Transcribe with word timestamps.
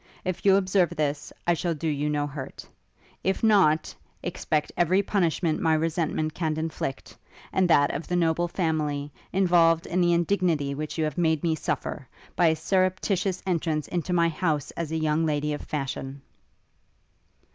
If 0.25 0.43
you 0.47 0.55
observe 0.55 0.89
this, 0.95 1.31
I 1.45 1.53
shall 1.53 1.75
do 1.75 1.87
you 1.87 2.09
no 2.09 2.25
hurt; 2.25 2.67
if 3.23 3.43
not, 3.43 3.93
expect 4.23 4.71
every 4.75 5.03
punishment 5.03 5.61
my 5.61 5.75
resentment 5.75 6.33
can 6.33 6.57
inflict, 6.57 7.15
and 7.53 7.69
that 7.69 7.93
of 7.93 8.07
the 8.07 8.15
noble 8.15 8.47
family, 8.47 9.11
involved 9.31 9.85
in 9.85 10.01
the 10.01 10.13
indignity 10.13 10.73
which 10.73 10.97
you 10.97 11.03
have 11.03 11.19
made 11.19 11.43
me 11.43 11.53
suffer, 11.53 12.07
by 12.35 12.47
a 12.47 12.55
surreptitious 12.55 13.43
entrance 13.45 13.87
into 13.89 14.11
my 14.11 14.29
house 14.29 14.71
as 14.71 14.91
a 14.91 14.97
young 14.97 15.23
lady 15.23 15.53
of 15.53 15.61
fashion.' 15.61 16.23